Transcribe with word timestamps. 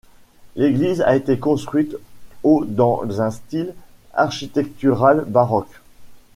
L'église 0.55 1.03
a 1.03 1.15
été 1.15 1.37
construite 1.37 1.95
au 2.41 2.65
dans 2.65 3.21
un 3.21 3.29
style 3.29 3.75
architectural 4.15 5.25
baroque. 5.27 5.79